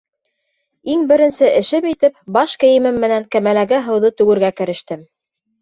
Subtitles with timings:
[0.93, 5.07] Иң беренсе эшем итеп баш кейемем менән кәмәләге һыуҙы түгергә керештем.